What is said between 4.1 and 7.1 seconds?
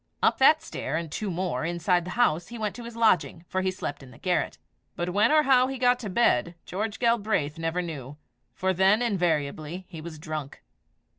garret. But when or how he got to bed, George